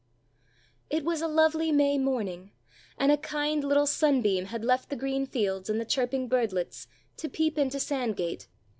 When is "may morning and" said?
1.71-3.11